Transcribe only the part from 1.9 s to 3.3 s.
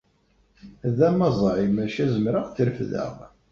zemreɣ ad t-refdeɣ.